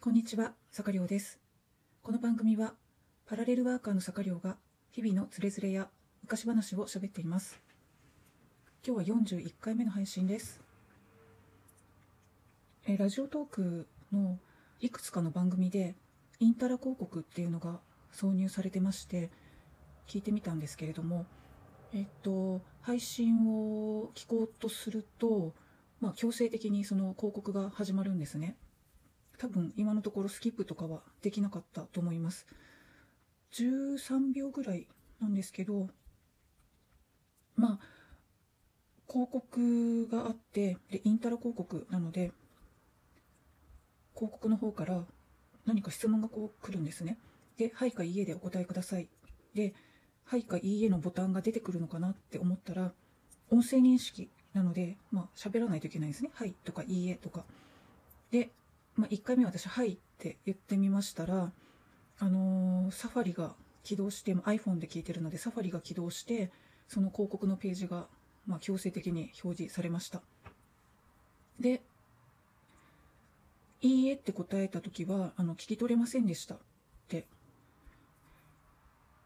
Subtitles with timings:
[0.00, 1.40] こんにちは、坂亮です。
[2.04, 2.74] この番組は、
[3.26, 4.56] パラレルワーカーの坂亮が、
[4.92, 5.88] 日々のつれづれや
[6.22, 7.60] 昔話を喋っています。
[8.86, 10.60] 今日は41回目の配信です。
[12.86, 14.38] えラジオトークの
[14.78, 15.96] いくつかの番組で、
[16.38, 17.80] インタラ広告っていうのが
[18.14, 19.30] 挿入されてまして、
[20.06, 21.26] 聞いてみたんですけれども、
[21.92, 25.54] えっと、配信を聞こうとすると、
[26.00, 28.56] まあ、強制的にその広告が始まるんですね。
[29.38, 32.46] 多分今のところスキップとかはできなかったと思います。
[33.52, 34.86] 13秒ぐらい
[35.20, 35.88] なんですけど、
[37.56, 37.78] まあ、
[39.10, 42.32] 広告があって、で、インタラ広告なので、
[44.14, 45.04] 広告の方から
[45.64, 47.18] 何か質問がこう来るんですね。
[47.56, 49.08] で、はいかいいえでお答えください。
[49.54, 49.74] で、
[50.24, 52.92] はいかいいえのボタンが出てくるのかなって思ったら、
[53.50, 56.30] 音声認識なので、まあ、喋らないといけないんですね。
[56.34, 57.44] はいとかいいえとか。
[58.30, 58.50] で、
[58.98, 61.52] まあ、1回目私、はいって言ってみましたら、
[62.18, 66.50] あのーサファリが起動して、iPhone で聞いてるので、サファリが起動して、
[66.88, 68.08] その広告のページが、
[68.44, 70.20] まあ、強制的に表示されました。
[71.60, 71.80] で、
[73.80, 76.58] いいえって答えたときは、あの、聞き取れませんでしたっ
[77.06, 77.24] て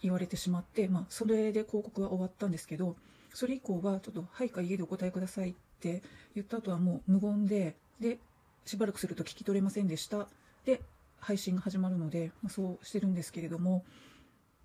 [0.00, 2.96] 言われてしまって、まあ、それで広告は終わったんですけど、
[3.34, 6.02] それ以降は、ちょっと、はいかいいえでお答えくださいって
[6.34, 8.18] 言った後はもう無言で、で、
[8.64, 10.28] しばらくすると聞き取れませんでした。
[10.64, 10.82] で、
[11.20, 13.84] 配信が始まるので、まあ、そうしてるんですけれども、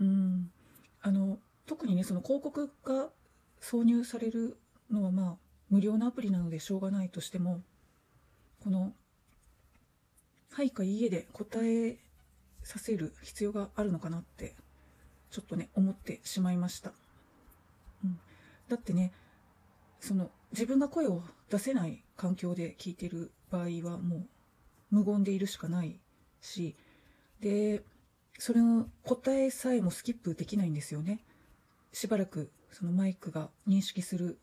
[0.00, 0.50] うん、
[1.02, 3.08] あの、特にね、その広告が
[3.60, 4.56] 挿入される
[4.90, 5.36] のは、まあ、
[5.70, 7.62] 無料のアプリなのでしょうがないとしても、
[8.62, 8.92] この、
[10.50, 11.98] はいかいいえで答え
[12.62, 14.54] させる必要があるのかなって、
[15.30, 16.92] ちょっとね、思ってしまいました。
[18.04, 18.18] うん、
[18.68, 19.12] だってね、
[20.00, 24.26] その、自分が声を出せない環境で聞いてる場合はもう
[24.90, 25.98] 無言でいるしかない
[26.40, 26.76] し、
[27.40, 27.82] で、
[28.38, 31.24] それの答えさえもスキップできないんですよね。
[31.92, 34.38] しばらくそのマイクが認識する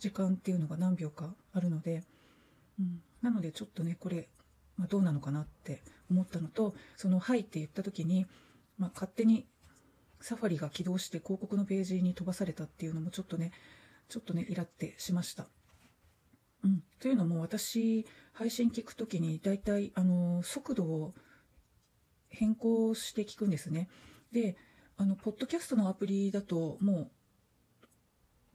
[0.00, 2.02] 時間っていうのが何秒かあるので、
[2.78, 4.28] うん、なのでちょっとね、これ、
[4.76, 8.26] まあ、どうなのかなって思ったのと、その、はいって言った時に、
[8.78, 9.46] まあ、勝手に
[10.20, 13.52] サファリが起動して広告のページに飛ばされたっていうのもちょっとね、
[14.08, 15.46] ちょっとね、イラってしました。
[16.64, 16.82] うん。
[17.00, 21.14] というのも私、配信聞くときに、だいたい、あの、速度を
[22.30, 23.88] 変更して聞くんですね。
[24.32, 24.56] で、
[24.96, 27.10] あの、ポッドキャストのアプリだと、もう、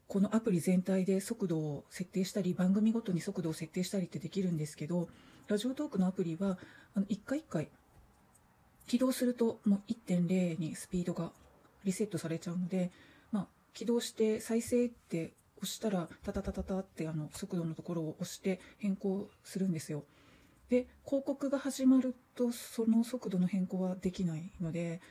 [0.07, 5.07] このアプリ全体で速度を設定したり、番組ごとに速度を設定したりってできるんですけど、
[5.47, 6.59] ラジオトークのアプリは、
[6.93, 7.69] あの、一回一回、
[8.85, 11.31] 起動すると、もう1.0にスピードが
[11.83, 12.91] リセットされちゃうので、
[13.31, 20.03] まあ、起動して再生って押したら、タタタタタってあの速度のところを押して変更するんですよ。
[20.69, 25.01] で、広告が始まると、その速度の変更はできないので、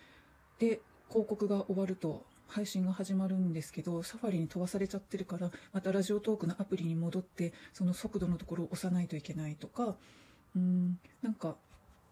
[0.59, 9.97] で、広告が終わると配信が始まるんですけど、サファリに飛ばされちゃってるから、またラジオトークのアプリに戻って、その速度のところを押さないといけないとか、
[10.55, 11.57] うん、なんか、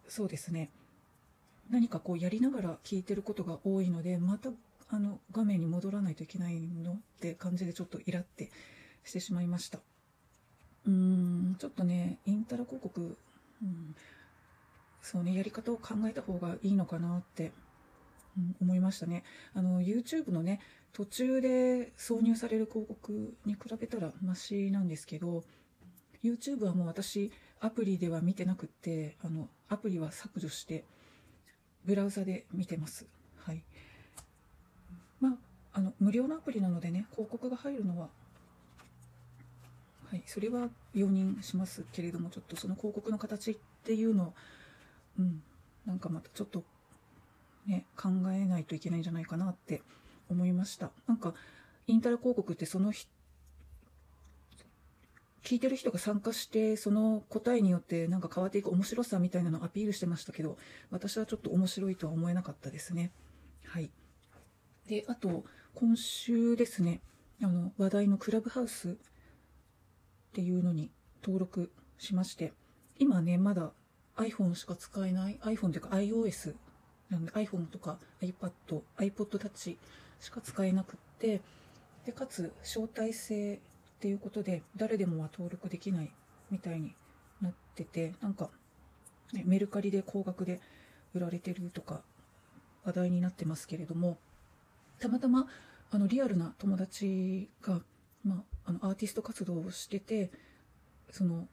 [0.09, 0.71] そうですね。
[1.69, 4.51] 何かこうやりながら聞いてることが多いので、また
[4.91, 6.93] あの画面に戻らないといけないの？
[6.93, 8.51] って感じでちょっとイラって
[9.05, 9.79] してしまいました。
[10.87, 13.17] うーん、ちょっとね、インタラ広告、
[13.63, 13.95] うん、
[15.03, 17.53] そうね、やり方を考えた方がいいのかなって、
[18.37, 19.25] うん思いましたね。
[19.55, 20.61] あの、YouTube のね、
[20.93, 25.45] 途中で挿入される広告に比べたらマシなんですけど、
[26.23, 30.85] YouTube はもう私、アプリでは見てなくって、あの、アプリは削除して、
[31.85, 33.07] ブラウザで見てます。
[35.21, 35.33] まあ、
[35.73, 38.09] あの、無料のアプリなのでね、広告が入るのは、
[40.11, 44.35] はい、それは容認しますけれども、ちょっとその広告の形っていうのを、
[45.19, 45.43] うん、
[45.87, 46.65] なんかまたちょっと、
[47.67, 49.83] ね、考えないといけないんじゃないかなって
[50.29, 50.91] 思いました。
[51.07, 51.35] なんか、
[51.87, 52.93] インタラ広告ってその
[55.43, 60.59] 聞いてる人が参加して、その答えによってなんか変わっていく面白さみたいなのをアピールしてましたけど、
[60.91, 63.11] 私はちょっと面白いとは思えなかったですね。
[63.65, 63.91] はい。
[64.91, 65.45] で、あと、
[65.77, 67.01] 今週ですね、
[67.41, 68.95] あの、話題のクラブハウスっ
[70.33, 70.91] ていうのに
[71.23, 72.53] 登録しまして、
[72.99, 73.71] 今ね、まだ
[74.17, 76.57] iPhone しか使えない、iPhone というか iOS
[77.09, 79.77] なので iPhone とか iPad、iPod Touch
[80.19, 81.41] しか使えなくって、
[82.05, 83.59] で、かつ招待制っ
[84.01, 86.13] ていうことで誰でもは登録できない
[86.51, 86.97] みたいに
[87.41, 88.51] なってて、なんか、
[89.33, 90.61] ね、メルカリで高額で
[91.15, 92.03] 売られてるとか
[92.83, 94.19] 話題になってますけれども、
[95.01, 95.47] たまたま
[95.91, 97.81] あのリアルな友達が、
[98.25, 100.31] まあ、あのアーティスト活動をしてて、
[101.11, 101.49] その、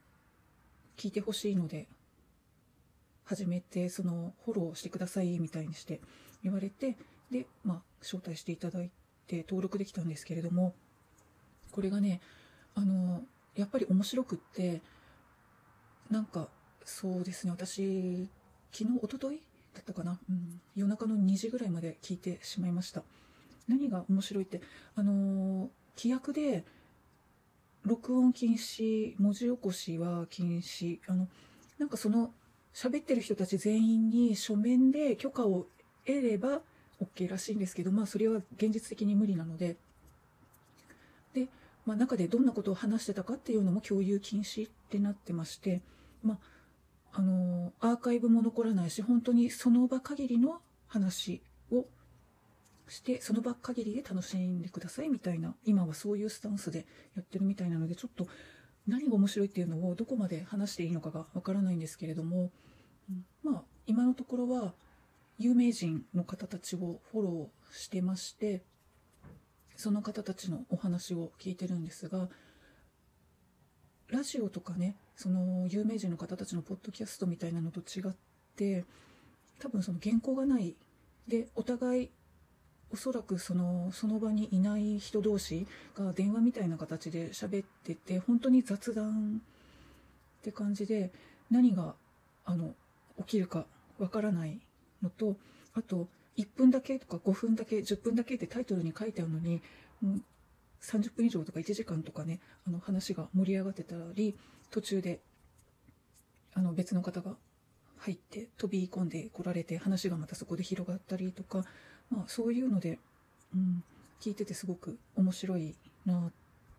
[0.95, 1.87] 聞いてほしいので、
[3.27, 5.99] 始めてそのフォローしてくださいみたいにして
[6.43, 6.95] 言われて
[7.29, 8.89] で、まあ、招待していただい
[9.27, 10.73] て登録できたんですけれども
[11.71, 12.21] これがね
[12.73, 13.21] あの
[13.55, 14.81] やっぱり面白くって
[16.09, 16.47] なんか
[16.85, 18.29] そうですね私
[18.71, 19.41] 昨日おととい
[19.73, 23.03] だったかな、うん、夜中の2時ぐらいまで聞いてしまいました。
[23.67, 24.61] 何が面白いって
[24.95, 26.63] あの規約で
[27.83, 30.99] 録音禁止文字起こしは禁止。
[31.07, 31.27] あの
[31.77, 32.31] なんかその
[32.73, 35.67] 喋ってる人たち全員に書面で許可を
[36.05, 36.61] 得れば
[37.01, 39.77] OK らしいんですけど、まあ、それは現実的に無理なので。
[41.33, 41.47] で、
[41.85, 45.81] まあ、中でどんなことを話してたかっていうのも共有禁止ってなってまして、
[46.23, 46.37] まあ、
[47.13, 51.41] あのアーカイブも残らないし本当にその場限りの話
[52.87, 56.85] してその場限りで楽しんでくださいみたいな今はそういうスタンスで
[57.15, 58.27] やってるみたいなのでちょっと
[58.87, 62.51] 何が面白いっていうのをどこまで話していいのかがわからないんですけれども、
[63.09, 64.73] うん、まあ今のところは
[65.37, 68.63] 有名人の方たちをフォローしてまして
[69.75, 72.29] その方たちのお話を聞いてるんですが
[74.09, 78.15] ラジオとかねその有名人の方たちのポッドキャストみたいなのと違っ
[78.55, 78.85] て
[79.59, 80.75] 多分その原稿がない
[81.27, 82.11] でお互い
[82.91, 89.41] おそらくそのその場にいない人同士が電話みたいな形で喋ってて本当に雑談
[90.39, 91.11] って感じで
[91.51, 91.95] 何が
[92.45, 92.73] あの
[93.19, 93.65] 起きるか
[93.99, 94.59] わからない
[95.01, 95.35] のと
[95.73, 96.07] あと
[96.37, 99.61] 1分だけとか5分だけ10分だけってタイトルに書いてあるのに
[100.81, 104.35] 30分以上とか1時間とかねあの話が盛り上がってたり
[104.71, 105.19] 途中で
[106.53, 107.35] あの別の方が
[107.99, 111.65] 入って飛び込んでこられて話がまたそこで広がったりとか
[112.09, 112.99] まあ、そういうので、
[113.53, 113.83] うん、
[114.21, 115.75] 聞いててすごく面白い
[116.05, 116.31] なっ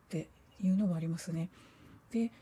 [0.08, 0.28] て
[0.62, 1.50] いうのはありますね。
[2.10, 2.32] で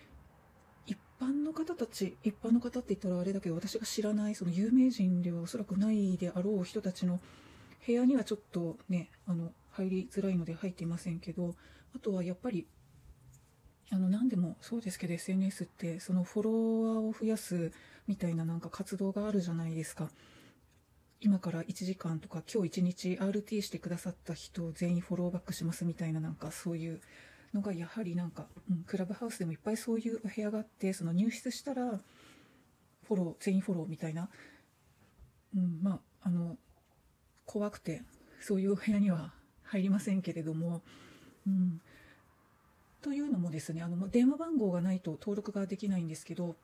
[0.86, 7.20] 一般の方たち一般の方って言ったらあれだけど私が知らないその有名人ではおそらくないであろう人たちの
[7.84, 11.54] 部屋にはちょっとねあの入りづらいので入っていませんけど
[11.94, 12.66] あとはやっぱり
[13.90, 17.72] あの何でもそうですけど SNS ってそのフォロワーを増やす
[18.06, 20.10] みたいななんか活動があるじゃないですか。
[21.20, 27.00] 今から1時間とか今日1日 RT してくださった人全員フォローバックしますみたいななんかそういう
[27.54, 32.00] のがやはりなんか、うん、クラブハウスでもいっぱいそういうお部屋があってその入室したら
[33.06, 34.28] フォロー全員フォローみたいな、
[35.56, 36.56] うん、まああの
[37.46, 38.02] 怖くて
[38.40, 39.32] そういうお部屋には
[39.64, 40.82] 入りませんけれども、
[41.46, 41.80] うん、
[43.00, 46.56] というのもですねあの電話番号がないと登録ができないんですけど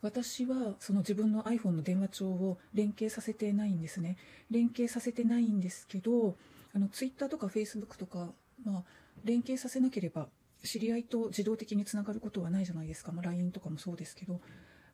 [0.00, 4.16] 私はその自分の iPhone の電話帳を連携させてないんですね。
[4.50, 6.36] 連携させてないんですけど、
[6.74, 8.30] あの Twitter とか Facebook とか、
[8.64, 8.82] まあ、
[9.24, 10.28] 連携させなければ
[10.62, 13.12] 知り合いと自動的につながることはないじゃないですか。
[13.12, 14.40] まあ、LINE とかもそうですけど。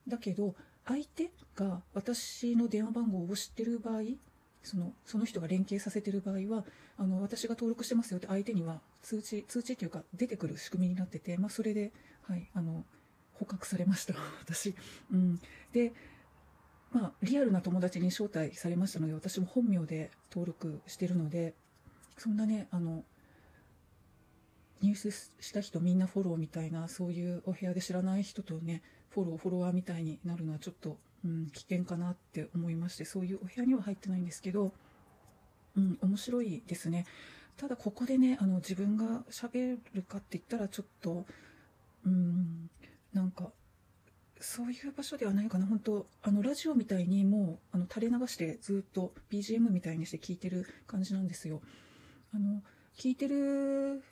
[0.06, 0.54] だけど、
[0.86, 4.02] 相手が私の電話番号を知ってる場合、
[4.64, 6.64] そのその人が連携させてる場合は
[6.96, 11.92] あの私が登録してますよって相手には通知通知っていうか出てくる仕組みになってて、まあ、それで、
[12.22, 12.84] はい、あの
[13.34, 14.74] 捕獲されました、 私。
[15.12, 15.40] うん、
[15.72, 15.92] で、
[16.92, 21.54] まあ、リアルな友達に招待されましたので、私も本名で登録してるので、
[22.16, 23.04] そんなね、あの、
[24.80, 34.72] 入手した人みんなフォローみたいな、そういうお部屋で知らない人とね、フォロー、フォロワーみたいになるのはちょっと、うん、危険かなって思いまして、そういうお部屋には入ってないんですけど、
[35.76, 37.06] うん、面白いですね。
[37.56, 41.24] ただここでね、あの、自分が喋るかって言ったらちょっと、
[42.04, 42.68] うん、
[44.44, 45.66] そういう場所ではないかな。
[45.66, 51.62] 本当あのラジオみたいにもうあの垂れ流してずっと BGM みたいにして聞いてる感じなんですよ。
[52.34, 52.62] あの
[52.94, 54.04] 聞いてる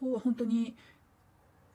[0.00, 0.76] 方は本当に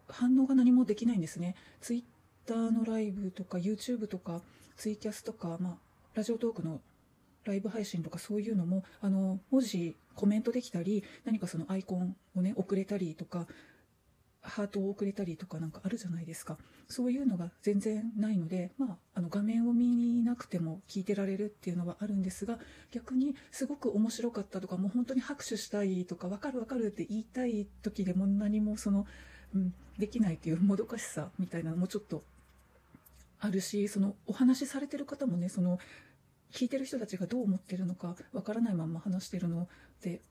[0.07, 1.55] 反応が何もできないんですね。
[1.81, 4.41] Twitter のライブとか YouTube とか
[4.77, 5.77] ツイキャスとか、まあ、
[6.15, 6.79] ラジオトークの
[7.43, 13.47] ライブ配信とかそういうのもあの文字コメントできたり何かそのアイコンをね送れたりとか
[14.41, 16.57] ハートを送れたりとかなんかあるじゃないですか。
[16.87, 22.59] そういうのが全然ないので、まあ、あの画面を見なくても聞いてられるっていうのはあるんですが
[22.91, 29.05] 逆にすごく面白かったとかもう本当に拍手したいとか分かる分かるって言いたい時でも何もその、
[29.55, 32.23] うん、できないっていうもどかしさみたいなのもちょっと
[33.39, 35.79] あるしそのお話しされてる方もねその
[36.51, 39.67] 聞いてる人たちがどう思ってるのか分からないまま話してるの
[40.01, 40.21] で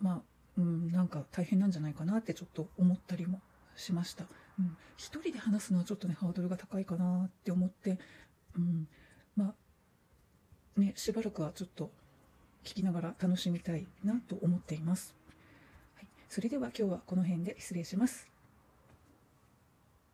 [0.00, 0.20] まあ
[0.58, 3.40] うん、なんか大変なんじゃないかなってちょっと思ったりも
[3.76, 4.24] しました。
[4.58, 7.98] うん、一人で話すのはちょっとねハードルが高いかなって思って、
[8.56, 8.88] うん、
[9.36, 9.54] ま
[10.76, 11.90] あねしばらくはちょっと
[12.64, 15.14] 聞きながら楽しみたいなと思っています。
[15.96, 18.29] はい、それでは今日はこの辺で失礼します。